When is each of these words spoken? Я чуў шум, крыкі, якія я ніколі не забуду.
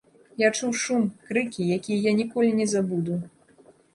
Я 0.43 0.47
чуў 0.57 0.71
шум, 0.83 1.03
крыкі, 1.27 1.67
якія 1.77 1.99
я 2.09 2.15
ніколі 2.21 2.57
не 2.61 2.67
забуду. 2.75 3.21